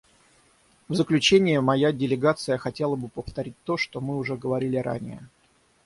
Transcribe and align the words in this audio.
В 0.89 0.95
заключение 0.95 1.61
моя 1.61 1.91
делегация 1.91 2.57
хотела 2.57 2.95
бы 2.95 3.07
повторить 3.07 3.53
то, 3.65 3.77
что 3.77 4.01
мы 4.01 4.17
уже 4.17 4.35
говорили 4.35 4.77
ранее. 4.77 5.29